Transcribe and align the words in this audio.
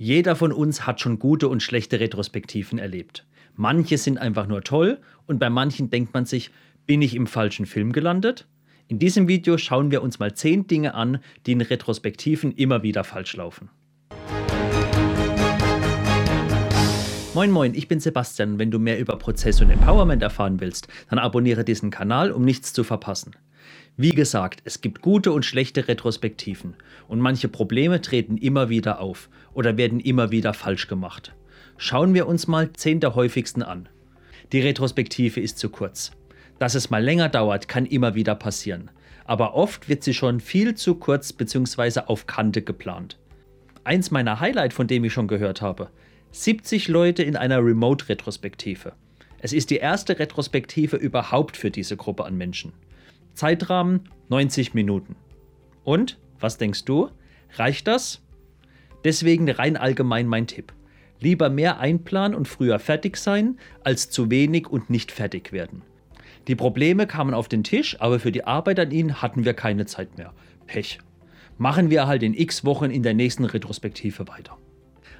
Jeder 0.00 0.36
von 0.36 0.52
uns 0.52 0.86
hat 0.86 1.00
schon 1.00 1.18
gute 1.18 1.48
und 1.48 1.60
schlechte 1.60 1.98
Retrospektiven 1.98 2.78
erlebt. 2.78 3.26
Manche 3.56 3.98
sind 3.98 4.16
einfach 4.16 4.46
nur 4.46 4.62
toll 4.62 5.00
und 5.26 5.40
bei 5.40 5.50
manchen 5.50 5.90
denkt 5.90 6.14
man 6.14 6.24
sich, 6.24 6.52
bin 6.86 7.02
ich 7.02 7.16
im 7.16 7.26
falschen 7.26 7.66
Film 7.66 7.90
gelandet? 7.90 8.46
In 8.86 9.00
diesem 9.00 9.26
Video 9.26 9.58
schauen 9.58 9.90
wir 9.90 10.00
uns 10.00 10.20
mal 10.20 10.32
10 10.32 10.68
Dinge 10.68 10.94
an, 10.94 11.18
die 11.46 11.50
in 11.50 11.60
Retrospektiven 11.60 12.52
immer 12.52 12.84
wieder 12.84 13.02
falsch 13.02 13.34
laufen. 13.34 13.70
Moin 17.34 17.50
Moin, 17.50 17.74
ich 17.74 17.88
bin 17.88 17.98
Sebastian. 17.98 18.60
Wenn 18.60 18.70
du 18.70 18.78
mehr 18.78 19.00
über 19.00 19.16
Prozess 19.16 19.60
und 19.60 19.68
Empowerment 19.68 20.22
erfahren 20.22 20.60
willst, 20.60 20.86
dann 21.10 21.18
abonniere 21.18 21.64
diesen 21.64 21.90
Kanal, 21.90 22.30
um 22.30 22.44
nichts 22.44 22.72
zu 22.72 22.84
verpassen. 22.84 23.32
Wie 23.96 24.10
gesagt, 24.10 24.60
es 24.64 24.80
gibt 24.80 25.02
gute 25.02 25.32
und 25.32 25.44
schlechte 25.44 25.88
Retrospektiven 25.88 26.74
und 27.08 27.20
manche 27.20 27.48
Probleme 27.48 28.00
treten 28.00 28.36
immer 28.36 28.68
wieder 28.68 29.00
auf 29.00 29.28
oder 29.54 29.76
werden 29.76 29.98
immer 30.00 30.30
wieder 30.30 30.54
falsch 30.54 30.86
gemacht. 30.86 31.34
Schauen 31.76 32.14
wir 32.14 32.26
uns 32.26 32.46
mal 32.46 32.72
10 32.72 33.00
der 33.00 33.14
häufigsten 33.14 33.62
an. 33.62 33.88
Die 34.52 34.60
Retrospektive 34.60 35.40
ist 35.40 35.58
zu 35.58 35.68
kurz. 35.68 36.12
Dass 36.58 36.74
es 36.74 36.90
mal 36.90 37.02
länger 37.02 37.28
dauert, 37.28 37.68
kann 37.68 37.86
immer 37.86 38.14
wieder 38.14 38.34
passieren. 38.34 38.90
Aber 39.24 39.54
oft 39.54 39.88
wird 39.88 40.02
sie 40.02 40.14
schon 40.14 40.40
viel 40.40 40.74
zu 40.74 40.94
kurz 40.94 41.32
bzw. 41.32 42.00
auf 42.06 42.26
Kante 42.26 42.62
geplant. 42.62 43.18
Eins 43.84 44.10
meiner 44.10 44.40
Highlight, 44.40 44.72
von 44.72 44.86
dem 44.86 45.04
ich 45.04 45.12
schon 45.12 45.28
gehört 45.28 45.60
habe. 45.62 45.90
70 46.32 46.88
Leute 46.88 47.22
in 47.22 47.36
einer 47.36 47.64
Remote-Retrospektive. 47.64 48.92
Es 49.38 49.52
ist 49.52 49.70
die 49.70 49.76
erste 49.76 50.18
Retrospektive 50.18 50.96
überhaupt 50.96 51.56
für 51.56 51.70
diese 51.70 51.96
Gruppe 51.96 52.24
an 52.24 52.36
Menschen. 52.36 52.72
Zeitrahmen 53.38 54.00
90 54.30 54.74
Minuten. 54.74 55.14
Und, 55.84 56.18
was 56.40 56.58
denkst 56.58 56.84
du? 56.84 57.10
Reicht 57.54 57.86
das? 57.86 58.20
Deswegen 59.04 59.48
rein 59.48 59.76
allgemein 59.76 60.26
mein 60.26 60.48
Tipp. 60.48 60.72
Lieber 61.20 61.48
mehr 61.48 61.78
einplanen 61.78 62.36
und 62.36 62.48
früher 62.48 62.80
fertig 62.80 63.16
sein, 63.16 63.56
als 63.84 64.10
zu 64.10 64.28
wenig 64.28 64.66
und 64.66 64.90
nicht 64.90 65.12
fertig 65.12 65.52
werden. 65.52 65.82
Die 66.48 66.56
Probleme 66.56 67.06
kamen 67.06 67.32
auf 67.32 67.46
den 67.46 67.62
Tisch, 67.62 68.00
aber 68.00 68.18
für 68.18 68.32
die 68.32 68.42
Arbeit 68.42 68.80
an 68.80 68.90
ihnen 68.90 69.22
hatten 69.22 69.44
wir 69.44 69.54
keine 69.54 69.86
Zeit 69.86 70.18
mehr. 70.18 70.34
Pech. 70.66 70.98
Machen 71.58 71.90
wir 71.90 72.08
halt 72.08 72.24
in 72.24 72.34
x 72.34 72.64
Wochen 72.64 72.90
in 72.90 73.04
der 73.04 73.14
nächsten 73.14 73.44
Retrospektive 73.44 74.26
weiter. 74.26 74.58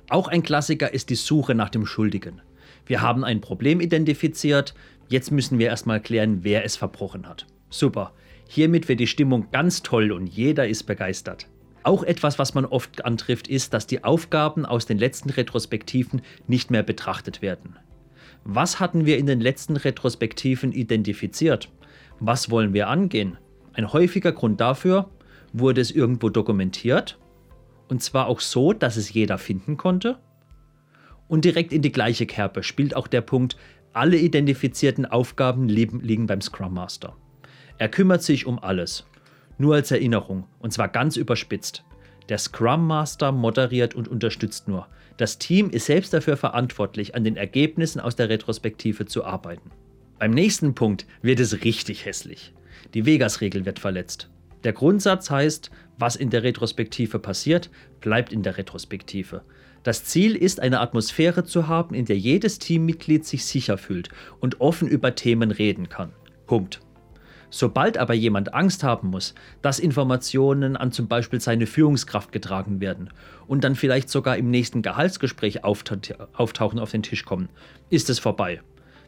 Auch 0.08 0.26
ein 0.26 0.42
Klassiker 0.42 0.92
ist 0.92 1.10
die 1.10 1.14
Suche 1.14 1.54
nach 1.54 1.70
dem 1.70 1.86
Schuldigen. 1.86 2.42
Wir 2.84 3.00
haben 3.00 3.22
ein 3.22 3.40
Problem 3.40 3.80
identifiziert, 3.80 4.74
jetzt 5.06 5.30
müssen 5.30 5.60
wir 5.60 5.68
erstmal 5.68 6.00
klären, 6.00 6.42
wer 6.42 6.64
es 6.64 6.74
verbrochen 6.74 7.28
hat. 7.28 7.46
Super. 7.70 8.12
Hiermit 8.48 8.88
wird 8.88 9.00
die 9.00 9.06
Stimmung 9.06 9.50
ganz 9.50 9.82
toll 9.82 10.10
und 10.10 10.26
jeder 10.26 10.66
ist 10.66 10.84
begeistert. 10.84 11.48
Auch 11.82 12.02
etwas, 12.02 12.38
was 12.38 12.54
man 12.54 12.64
oft 12.64 13.04
antrifft, 13.04 13.48
ist, 13.48 13.72
dass 13.72 13.86
die 13.86 14.04
Aufgaben 14.04 14.66
aus 14.66 14.86
den 14.86 14.98
letzten 14.98 15.30
Retrospektiven 15.30 16.22
nicht 16.46 16.70
mehr 16.70 16.82
betrachtet 16.82 17.42
werden. 17.42 17.76
Was 18.44 18.80
hatten 18.80 19.04
wir 19.04 19.18
in 19.18 19.26
den 19.26 19.40
letzten 19.40 19.76
Retrospektiven 19.76 20.72
identifiziert? 20.72 21.70
Was 22.20 22.50
wollen 22.50 22.72
wir 22.72 22.88
angehen? 22.88 23.38
Ein 23.74 23.92
häufiger 23.92 24.32
Grund 24.32 24.60
dafür, 24.60 25.10
wurde 25.52 25.80
es 25.80 25.90
irgendwo 25.90 26.30
dokumentiert? 26.30 27.18
Und 27.88 28.02
zwar 28.02 28.26
auch 28.26 28.40
so, 28.40 28.72
dass 28.72 28.96
es 28.96 29.12
jeder 29.12 29.38
finden 29.38 29.76
konnte? 29.76 30.18
Und 31.26 31.44
direkt 31.44 31.72
in 31.72 31.82
die 31.82 31.92
gleiche 31.92 32.26
Kerbe 32.26 32.62
spielt 32.62 32.96
auch 32.96 33.06
der 33.06 33.20
Punkt, 33.20 33.56
alle 33.92 34.16
identifizierten 34.16 35.06
Aufgaben 35.06 35.68
liegen 35.68 36.26
beim 36.26 36.40
Scrum 36.40 36.74
Master. 36.74 37.16
Er 37.78 37.88
kümmert 37.88 38.22
sich 38.22 38.44
um 38.44 38.58
alles. 38.58 39.04
Nur 39.56 39.76
als 39.76 39.90
Erinnerung, 39.90 40.44
und 40.58 40.72
zwar 40.72 40.88
ganz 40.88 41.16
überspitzt. 41.16 41.84
Der 42.28 42.38
Scrum 42.38 42.86
Master 42.86 43.32
moderiert 43.32 43.94
und 43.94 44.08
unterstützt 44.08 44.68
nur. 44.68 44.88
Das 45.16 45.38
Team 45.38 45.70
ist 45.70 45.86
selbst 45.86 46.12
dafür 46.12 46.36
verantwortlich, 46.36 47.14
an 47.14 47.24
den 47.24 47.36
Ergebnissen 47.36 48.00
aus 48.00 48.16
der 48.16 48.28
Retrospektive 48.28 49.06
zu 49.06 49.24
arbeiten. 49.24 49.70
Beim 50.18 50.32
nächsten 50.32 50.74
Punkt 50.74 51.06
wird 51.22 51.40
es 51.40 51.64
richtig 51.64 52.04
hässlich. 52.04 52.52
Die 52.94 53.06
Vegas-Regel 53.06 53.64
wird 53.64 53.78
verletzt. 53.78 54.28
Der 54.64 54.72
Grundsatz 54.72 55.30
heißt, 55.30 55.70
was 55.98 56.16
in 56.16 56.30
der 56.30 56.42
Retrospektive 56.42 57.18
passiert, 57.18 57.70
bleibt 58.00 58.32
in 58.32 58.42
der 58.42 58.58
Retrospektive. 58.58 59.42
Das 59.84 60.04
Ziel 60.04 60.34
ist, 60.34 60.60
eine 60.60 60.80
Atmosphäre 60.80 61.44
zu 61.44 61.68
haben, 61.68 61.94
in 61.94 62.04
der 62.04 62.18
jedes 62.18 62.58
Teammitglied 62.58 63.24
sich 63.24 63.44
sicher 63.44 63.78
fühlt 63.78 64.08
und 64.40 64.60
offen 64.60 64.88
über 64.88 65.14
Themen 65.14 65.52
reden 65.52 65.88
kann. 65.88 66.12
Punkt. 66.46 66.80
Sobald 67.50 67.96
aber 67.96 68.14
jemand 68.14 68.52
Angst 68.52 68.84
haben 68.84 69.08
muss, 69.08 69.34
dass 69.62 69.78
Informationen 69.78 70.76
an 70.76 70.92
zum 70.92 71.08
Beispiel 71.08 71.40
seine 71.40 71.66
Führungskraft 71.66 72.30
getragen 72.30 72.80
werden 72.80 73.10
und 73.46 73.64
dann 73.64 73.74
vielleicht 73.74 74.10
sogar 74.10 74.36
im 74.36 74.50
nächsten 74.50 74.82
Gehaltsgespräch 74.82 75.64
auftauchen 75.64 76.78
auf 76.78 76.90
den 76.90 77.02
Tisch 77.02 77.24
kommen, 77.24 77.48
ist 77.88 78.10
es 78.10 78.18
vorbei. 78.18 78.60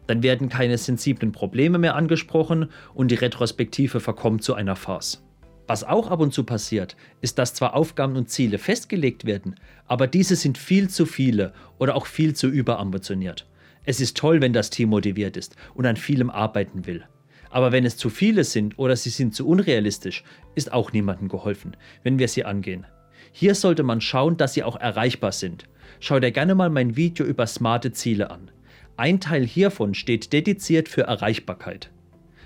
Dann 0.06 0.23
werden 0.23 0.49
keine 0.49 0.78
sensiblen 0.78 1.33
Probleme 1.33 1.78
mehr 1.78 1.95
angesprochen 1.95 2.71
und 2.95 3.11
die 3.11 3.17
Retrospektive 3.17 4.01
verkommt 4.01 4.43
zu 4.43 4.55
einer 4.55 4.75
Farce. 4.75 5.22
Was 5.67 5.84
auch 5.84 6.11
ab 6.11 6.19
und 6.19 6.33
zu 6.33 6.43
passiert, 6.43 6.97
ist, 7.21 7.39
dass 7.39 7.55
zwar 7.55 7.75
Aufgaben 7.77 8.17
und 8.17 8.28
Ziele 8.28 8.59
festgelegt 8.59 9.25
werden, 9.25 9.55
aber 9.87 10.09
diese 10.09 10.34
sind 10.34 10.59
viel 10.59 10.89
zu 10.89 11.07
viele 11.07 11.53
oder 11.78 11.95
auch 11.95 12.07
viel 12.07 12.34
zu 12.34 12.49
überambitioniert. 12.49 13.47
Es 13.84 14.01
ist 14.01 14.17
toll, 14.17 14.41
wenn 14.41 14.53
das 14.53 14.71
Team 14.71 14.89
motiviert 14.89 15.37
ist 15.37 15.55
und 15.75 15.87
an 15.87 15.97
vielem 15.97 16.31
arbeiten 16.31 16.87
will. 16.87 17.05
Aber 17.50 17.72
wenn 17.72 17.84
es 17.84 17.97
zu 17.97 18.09
viele 18.09 18.44
sind 18.44 18.78
oder 18.78 18.97
sie 18.97 19.11
sind 19.11 19.34
zu 19.34 19.47
unrealistisch, 19.47 20.22
ist 20.55 20.72
auch 20.72 20.93
niemandem 20.93 21.28
geholfen, 21.28 21.77
wenn 22.05 22.19
wir 22.19 22.28
sie 22.28 22.44
angehen. 22.44 22.87
Hier 23.33 23.55
sollte 23.55 23.83
man 23.83 24.00
schauen, 24.00 24.37
dass 24.37 24.55
sie 24.55 24.62
auch 24.62 24.77
erreichbar 24.77 25.33
sind. 25.33 25.65
Schau 25.99 26.21
dir 26.21 26.31
gerne 26.31 26.55
mal 26.55 26.71
mein 26.71 26.97
Video 26.97 27.27
über 27.27 27.47
smarte 27.47 27.93
Ziele 27.93 28.31
an. 28.31 28.50
Ein 28.97 29.21
Teil 29.21 29.47
hiervon 29.47 29.94
steht 29.94 30.33
dediziert 30.33 30.89
für 30.89 31.03
Erreichbarkeit. 31.03 31.91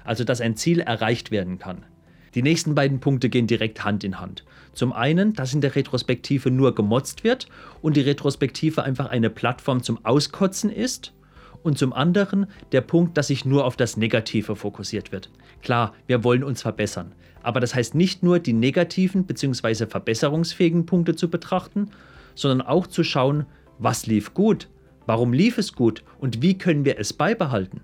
Also 0.04 0.24
dass 0.24 0.40
ein 0.40 0.56
Ziel 0.56 0.80
erreicht 0.80 1.30
werden 1.30 1.58
kann. 1.58 1.84
Die 2.34 2.42
nächsten 2.42 2.74
beiden 2.74 3.00
Punkte 3.00 3.28
gehen 3.28 3.46
direkt 3.46 3.84
Hand 3.84 4.04
in 4.04 4.20
Hand. 4.20 4.44
Zum 4.72 4.92
einen, 4.92 5.34
dass 5.34 5.54
in 5.54 5.60
der 5.60 5.76
Retrospektive 5.76 6.50
nur 6.50 6.74
gemotzt 6.74 7.22
wird 7.22 7.46
und 7.80 7.96
die 7.96 8.00
Retrospektive 8.00 8.82
einfach 8.82 9.06
eine 9.06 9.30
Plattform 9.30 9.82
zum 9.82 10.04
Auskotzen 10.04 10.70
ist 10.70 11.12
und 11.64 11.78
zum 11.78 11.92
anderen 11.92 12.46
der 12.70 12.82
Punkt, 12.82 13.16
dass 13.16 13.26
sich 13.26 13.44
nur 13.44 13.64
auf 13.64 13.76
das 13.76 13.96
Negative 13.96 14.54
fokussiert 14.54 15.10
wird. 15.10 15.30
Klar, 15.62 15.94
wir 16.06 16.22
wollen 16.22 16.44
uns 16.44 16.62
verbessern, 16.62 17.12
aber 17.42 17.58
das 17.58 17.74
heißt 17.74 17.96
nicht 17.96 18.22
nur 18.22 18.38
die 18.38 18.52
negativen 18.52 19.24
bzw. 19.24 19.86
verbesserungsfähigen 19.86 20.86
Punkte 20.86 21.16
zu 21.16 21.28
betrachten, 21.28 21.90
sondern 22.36 22.66
auch 22.66 22.86
zu 22.86 23.02
schauen, 23.02 23.46
was 23.78 24.06
lief 24.06 24.34
gut, 24.34 24.68
warum 25.06 25.32
lief 25.32 25.58
es 25.58 25.72
gut 25.72 26.04
und 26.18 26.42
wie 26.42 26.56
können 26.56 26.84
wir 26.84 26.98
es 26.98 27.12
beibehalten. 27.12 27.80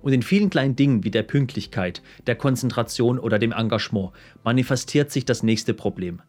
Und 0.00 0.12
in 0.12 0.22
vielen 0.22 0.50
kleinen 0.50 0.76
Dingen 0.76 1.02
wie 1.02 1.10
der 1.10 1.22
Pünktlichkeit, 1.22 2.02
der 2.26 2.36
Konzentration 2.36 3.18
oder 3.18 3.38
dem 3.38 3.52
Engagement 3.52 4.10
manifestiert 4.44 5.10
sich 5.10 5.24
das 5.24 5.42
nächste 5.42 5.74
Problem. 5.74 6.20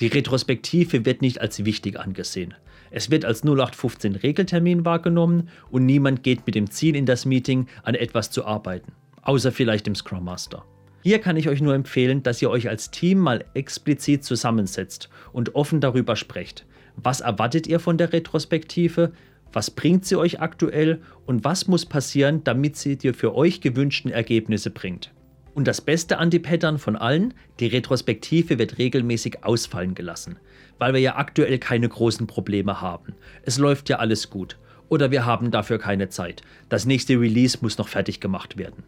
Die 0.00 0.08
Retrospektive 0.08 1.04
wird 1.04 1.22
nicht 1.22 1.40
als 1.40 1.64
wichtig 1.64 2.00
angesehen. 2.00 2.54
Es 2.90 3.10
wird 3.10 3.24
als 3.24 3.42
0815 3.42 4.16
Regeltermin 4.16 4.84
wahrgenommen 4.84 5.48
und 5.70 5.86
niemand 5.86 6.22
geht 6.22 6.46
mit 6.46 6.54
dem 6.54 6.70
Ziel 6.70 6.96
in 6.96 7.06
das 7.06 7.24
Meeting, 7.24 7.66
an 7.82 7.94
etwas 7.94 8.30
zu 8.30 8.44
arbeiten. 8.44 8.92
Außer 9.22 9.52
vielleicht 9.52 9.86
dem 9.86 9.94
Scrum 9.94 10.24
Master. 10.24 10.64
Hier 11.02 11.20
kann 11.20 11.36
ich 11.36 11.48
euch 11.48 11.60
nur 11.60 11.74
empfehlen, 11.74 12.22
dass 12.22 12.40
ihr 12.42 12.50
euch 12.50 12.68
als 12.68 12.90
Team 12.90 13.18
mal 13.18 13.44
explizit 13.54 14.24
zusammensetzt 14.24 15.10
und 15.32 15.54
offen 15.54 15.80
darüber 15.80 16.16
sprecht. 16.16 16.66
Was 16.96 17.20
erwartet 17.20 17.66
ihr 17.66 17.78
von 17.78 17.98
der 17.98 18.12
Retrospektive? 18.12 19.12
Was 19.52 19.70
bringt 19.70 20.04
sie 20.04 20.16
euch 20.16 20.40
aktuell? 20.40 21.02
Und 21.26 21.44
was 21.44 21.68
muss 21.68 21.86
passieren, 21.86 22.42
damit 22.44 22.76
sie 22.76 22.96
die 22.96 23.12
für 23.12 23.34
euch 23.34 23.60
gewünschten 23.60 24.10
Ergebnisse 24.10 24.70
bringt? 24.70 25.12
Und 25.54 25.68
das 25.68 25.80
beste 25.80 26.18
Anti-Pattern 26.18 26.78
von 26.78 26.96
allen, 26.96 27.32
die 27.60 27.68
Retrospektive 27.68 28.58
wird 28.58 28.78
regelmäßig 28.78 29.44
ausfallen 29.44 29.94
gelassen, 29.94 30.36
weil 30.78 30.92
wir 30.92 31.00
ja 31.00 31.16
aktuell 31.16 31.58
keine 31.58 31.88
großen 31.88 32.26
Probleme 32.26 32.80
haben. 32.80 33.14
Es 33.42 33.58
läuft 33.58 33.88
ja 33.88 33.98
alles 33.98 34.30
gut. 34.30 34.58
Oder 34.88 35.10
wir 35.10 35.24
haben 35.24 35.50
dafür 35.50 35.78
keine 35.78 36.08
Zeit. 36.08 36.42
Das 36.68 36.86
nächste 36.86 37.18
Release 37.18 37.58
muss 37.62 37.78
noch 37.78 37.88
fertig 37.88 38.20
gemacht 38.20 38.58
werden. 38.58 38.82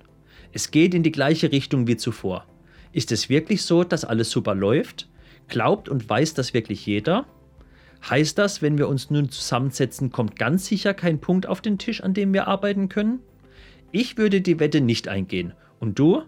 Es 0.53 0.71
geht 0.71 0.93
in 0.95 1.03
die 1.03 1.13
gleiche 1.13 1.53
Richtung 1.53 1.87
wie 1.87 1.97
zuvor. 1.97 2.47
Ist 2.93 3.13
es 3.13 3.29
wirklich 3.29 3.63
so, 3.63 3.85
dass 3.85 4.05
alles 4.05 4.31
super 4.31 4.55
läuft? 4.55 5.09
Glaubt 5.49 5.89
und 5.89 6.09
weiß 6.09 6.35
das 6.35 6.53
wirklich 6.53 6.85
jeder? 6.85 7.27
Heißt 8.09 8.39
das, 8.39 8.63
wenn 8.63 8.79
wir 8.79 8.89
uns 8.89 9.11
nun 9.11 9.31
zusammensetzen, 9.31 10.11
kommt 10.11 10.37
ganz 10.37 10.67
sicher 10.67 10.95
kein 10.95 11.21
Punkt 11.21 11.47
auf 11.47 11.61
den 11.61 11.79
Tisch, 11.79 12.03
an 12.03 12.15
dem 12.15 12.33
wir 12.33 12.47
arbeiten 12.47 12.89
können? 12.89 13.21
Ich 13.93 14.19
würde 14.19 14.41
die 14.41 14.61
Wette 14.61 14.81
nicht 14.81 15.09
eingehen. 15.09 15.55
Und 15.79 15.99
du? 15.99 16.23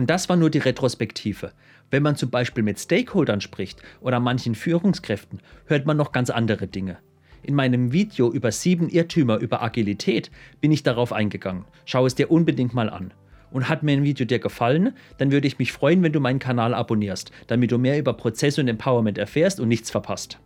Und 0.00 0.08
das 0.08 0.30
war 0.30 0.36
nur 0.36 0.48
die 0.48 0.56
Retrospektive. 0.56 1.52
Wenn 1.90 2.02
man 2.02 2.16
zum 2.16 2.30
Beispiel 2.30 2.64
mit 2.64 2.80
Stakeholdern 2.80 3.42
spricht 3.42 3.82
oder 4.00 4.18
manchen 4.18 4.54
Führungskräften, 4.54 5.42
hört 5.66 5.84
man 5.84 5.98
noch 5.98 6.10
ganz 6.10 6.30
andere 6.30 6.66
Dinge. 6.66 6.96
In 7.42 7.54
meinem 7.54 7.92
Video 7.92 8.32
über 8.32 8.50
sieben 8.50 8.88
Irrtümer 8.88 9.36
über 9.36 9.62
Agilität 9.62 10.30
bin 10.62 10.72
ich 10.72 10.82
darauf 10.82 11.12
eingegangen. 11.12 11.66
Schau 11.84 12.06
es 12.06 12.14
dir 12.14 12.30
unbedingt 12.30 12.72
mal 12.72 12.88
an. 12.88 13.12
Und 13.50 13.68
hat 13.68 13.82
mir 13.82 13.92
ein 13.92 14.02
Video 14.02 14.24
dir 14.24 14.38
gefallen, 14.38 14.94
dann 15.18 15.32
würde 15.32 15.46
ich 15.46 15.58
mich 15.58 15.70
freuen, 15.70 16.02
wenn 16.02 16.14
du 16.14 16.20
meinen 16.20 16.38
Kanal 16.38 16.72
abonnierst, 16.72 17.30
damit 17.48 17.70
du 17.70 17.76
mehr 17.76 17.98
über 17.98 18.14
Prozesse 18.14 18.62
und 18.62 18.68
Empowerment 18.68 19.18
erfährst 19.18 19.60
und 19.60 19.68
nichts 19.68 19.90
verpasst. 19.90 20.38